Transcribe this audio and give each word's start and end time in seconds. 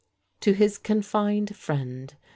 TO 0.39 0.53
HIS 0.53 0.79
CONFINED 0.79 1.55
FRIEND, 1.55 2.15
MR. 2.15 2.29